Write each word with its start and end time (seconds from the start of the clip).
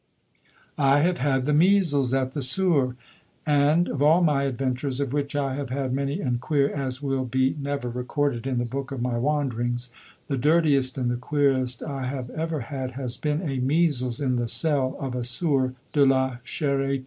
I 0.79 1.01
have 1.01 1.19
had 1.19 1.45
the 1.45 1.53
measles 1.53 2.11
at 2.11 2.31
the 2.31 2.39
S[oe]urs. 2.39 2.95
And, 3.45 3.87
of 3.87 4.01
all 4.01 4.23
my 4.23 4.45
adventures, 4.45 4.99
of 4.99 5.13
which 5.13 5.35
I 5.35 5.53
have 5.53 5.69
had 5.69 5.93
many 5.93 6.19
and 6.21 6.41
queer, 6.41 6.73
as 6.73 7.03
will 7.03 7.23
be 7.23 7.55
(never) 7.59 7.87
recorded 7.87 8.47
in 8.47 8.57
the 8.57 8.65
Book 8.65 8.91
of 8.91 8.99
my 8.99 9.19
Wanderings, 9.19 9.91
the 10.25 10.37
dirtiest 10.37 10.97
and 10.97 11.11
the 11.11 11.17
queerest 11.17 11.83
I 11.83 12.07
have 12.07 12.31
ever 12.31 12.61
had 12.61 12.93
has 12.93 13.15
been 13.15 13.43
a 13.47 13.59
measles 13.59 14.19
in 14.19 14.37
the 14.37 14.47
cell 14.47 14.97
of 14.99 15.13
a 15.13 15.19
S[oe]ur 15.19 15.75
de 15.93 16.03
la 16.03 16.37
Charité. 16.43 16.99